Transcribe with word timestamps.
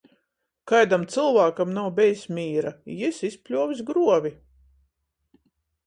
Kaidam 0.71 1.03
cylvākam 1.15 1.75
nav 1.75 1.91
bejs 2.01 2.25
mīra, 2.39 2.73
i 2.95 2.99
jis 3.05 3.23
izpļuovs 3.31 3.87
gruovi. 3.91 4.37